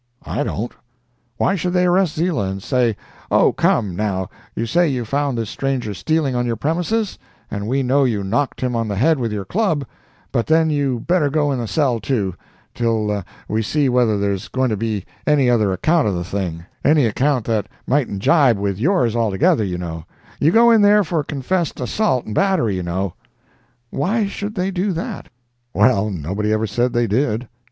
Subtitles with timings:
[0.25, 0.73] I don't.
[1.37, 2.97] Why should they arrest Ziele and say,
[3.29, 7.19] "Oh, come, now, you say you found this stranger stealing on your premises,
[7.51, 11.29] and we know you knocked him on the head with your club—but then you better
[11.29, 12.33] go in a cell, too,
[12.73, 17.45] till we see whether there's going to be any other account of the thing—any account
[17.45, 22.75] that mightn't jibe with yours altogether, you know—you go in for confessed assault and battery,
[22.77, 23.13] you know."
[23.91, 25.27] Why should they do that?
[25.75, 27.47] Well, nobody ever said they did.